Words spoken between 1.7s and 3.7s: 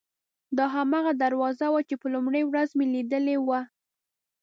وه چې په لومړۍ ورځ مې لیدلې وه.